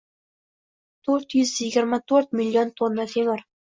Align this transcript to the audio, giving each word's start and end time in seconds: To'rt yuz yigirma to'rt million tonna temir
To'rt 1.09 1.37
yuz 1.41 1.53
yigirma 1.67 2.03
to'rt 2.11 2.37
million 2.43 2.77
tonna 2.83 3.11
temir 3.17 3.51